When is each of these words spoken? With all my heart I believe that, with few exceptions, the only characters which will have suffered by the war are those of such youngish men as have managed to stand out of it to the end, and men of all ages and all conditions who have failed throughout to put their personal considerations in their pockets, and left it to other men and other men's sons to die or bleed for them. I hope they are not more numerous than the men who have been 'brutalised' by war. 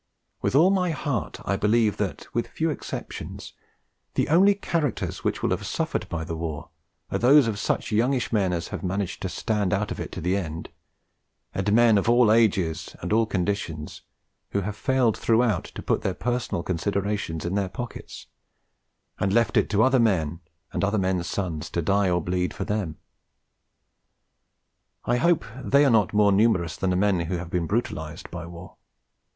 With 0.41 0.55
all 0.55 0.71
my 0.71 0.89
heart 0.89 1.39
I 1.45 1.55
believe 1.57 1.97
that, 1.97 2.25
with 2.33 2.47
few 2.47 2.71
exceptions, 2.71 3.53
the 4.15 4.29
only 4.29 4.55
characters 4.55 5.23
which 5.23 5.43
will 5.43 5.51
have 5.51 5.63
suffered 5.63 6.09
by 6.09 6.23
the 6.23 6.35
war 6.35 6.71
are 7.11 7.19
those 7.19 7.45
of 7.45 7.59
such 7.59 7.91
youngish 7.91 8.33
men 8.33 8.51
as 8.51 8.69
have 8.69 8.81
managed 8.81 9.21
to 9.21 9.29
stand 9.29 9.73
out 9.73 9.91
of 9.91 9.99
it 9.99 10.11
to 10.13 10.19
the 10.19 10.35
end, 10.35 10.69
and 11.53 11.71
men 11.71 11.99
of 11.99 12.09
all 12.09 12.31
ages 12.31 12.95
and 13.01 13.13
all 13.13 13.27
conditions 13.27 14.01
who 14.53 14.61
have 14.61 14.75
failed 14.75 15.15
throughout 15.15 15.65
to 15.65 15.83
put 15.83 16.01
their 16.01 16.15
personal 16.15 16.63
considerations 16.63 17.45
in 17.45 17.53
their 17.53 17.69
pockets, 17.69 18.25
and 19.19 19.31
left 19.31 19.55
it 19.55 19.69
to 19.69 19.83
other 19.83 19.99
men 19.99 20.39
and 20.73 20.83
other 20.83 20.97
men's 20.97 21.27
sons 21.27 21.69
to 21.69 21.79
die 21.79 22.09
or 22.09 22.23
bleed 22.23 22.55
for 22.55 22.63
them. 22.63 22.97
I 25.05 25.17
hope 25.17 25.45
they 25.63 25.85
are 25.85 25.91
not 25.91 26.11
more 26.11 26.31
numerous 26.31 26.75
than 26.75 26.89
the 26.89 26.95
men 26.95 27.19
who 27.19 27.37
have 27.37 27.51
been 27.51 27.67
'brutalised' 27.67 28.31
by 28.31 28.47
war. 28.47 28.77